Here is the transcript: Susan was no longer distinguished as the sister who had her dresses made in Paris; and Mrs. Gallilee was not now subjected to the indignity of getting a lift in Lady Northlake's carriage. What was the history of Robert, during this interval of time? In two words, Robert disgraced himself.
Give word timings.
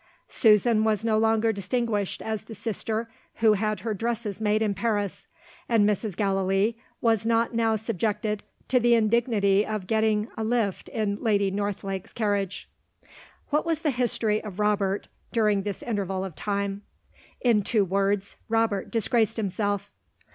Susan 0.29 0.83
was 0.83 1.05
no 1.05 1.15
longer 1.15 1.53
distinguished 1.53 2.23
as 2.23 2.45
the 2.45 2.55
sister 2.55 3.07
who 3.35 3.53
had 3.53 3.81
her 3.81 3.93
dresses 3.93 4.41
made 4.41 4.63
in 4.63 4.73
Paris; 4.73 5.27
and 5.69 5.87
Mrs. 5.87 6.15
Gallilee 6.15 6.75
was 7.01 7.23
not 7.23 7.53
now 7.53 7.75
subjected 7.75 8.41
to 8.67 8.79
the 8.79 8.95
indignity 8.95 9.63
of 9.63 9.85
getting 9.85 10.27
a 10.35 10.43
lift 10.43 10.89
in 10.89 11.21
Lady 11.21 11.51
Northlake's 11.51 12.13
carriage. 12.13 12.67
What 13.51 13.63
was 13.63 13.81
the 13.83 13.91
history 13.91 14.43
of 14.43 14.59
Robert, 14.59 15.07
during 15.31 15.61
this 15.61 15.83
interval 15.83 16.25
of 16.25 16.33
time? 16.35 16.81
In 17.39 17.61
two 17.61 17.85
words, 17.85 18.37
Robert 18.49 18.89
disgraced 18.89 19.37
himself. 19.37 19.91